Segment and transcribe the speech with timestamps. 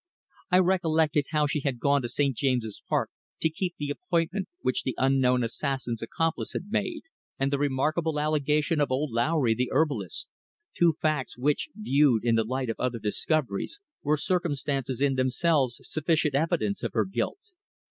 [0.49, 2.35] I recollected how she had gone to St.
[2.35, 7.03] James's Park to keep the appointment which the unknown assassin's accomplice had made,
[7.37, 10.27] and the remarkable allegation of old Lowry, the herbalist
[10.75, 16.33] two facts which, viewed in the light of other discoveries, were circumstances in themselves sufficient
[16.33, 17.51] evidence of her guilt.